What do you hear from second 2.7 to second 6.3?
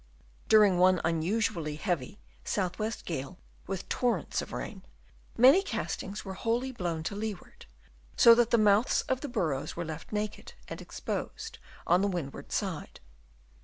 west gale with torrents of rain, many castings